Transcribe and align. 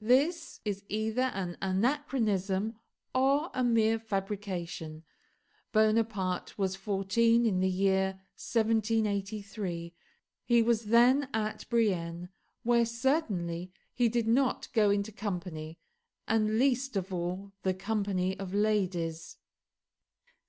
This 0.00 0.60
is 0.64 0.84
either 0.88 1.22
an 1.34 1.58
anachronism 1.60 2.78
or 3.12 3.50
a 3.52 3.64
mere 3.64 3.98
fabrication. 3.98 5.02
Bonaparte 5.72 6.56
was 6.56 6.76
fourteen 6.76 7.44
in 7.44 7.58
the 7.58 7.68
year 7.68 8.20
1783. 8.36 9.92
He 10.44 10.62
was 10.62 10.84
then 10.84 11.28
at 11.34 11.68
Brienne, 11.68 12.28
where 12.62 12.86
certainly 12.86 13.72
he 13.92 14.08
did 14.08 14.28
not 14.28 14.72
go 14.72 14.90
into 14.90 15.10
company, 15.10 15.80
and 16.28 16.60
least 16.60 16.94
of 16.96 17.12
all 17.12 17.50
the 17.64 17.74
company 17.74 18.38
of 18.38 18.54
ladies. 18.54 19.36